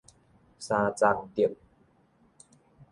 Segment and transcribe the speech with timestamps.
[0.57, 1.55] 三欉竹